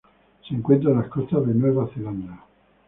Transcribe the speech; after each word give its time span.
Se 0.47 0.55
encuentra 0.55 0.89
en 0.89 0.97
las 0.97 1.09
costas 1.09 1.45
de 1.45 1.53
Nueva 1.53 1.87
Zelanda. 1.93 2.43